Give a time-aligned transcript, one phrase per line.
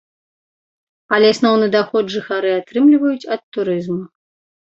[1.17, 4.01] Але асноўны даход жыхары атрымліваюць ад турызму.